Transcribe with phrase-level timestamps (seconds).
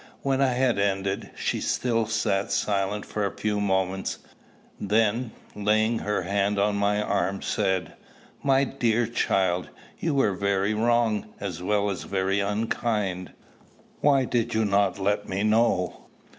[0.23, 4.17] When I had ended, she still sat silent for a few moments;
[4.79, 7.93] then, laying her hand on my arm, said,
[8.41, 9.69] My dear child,
[9.99, 13.33] you were very wrong, as well as very unkind.
[13.99, 16.07] Why did you not let me know?"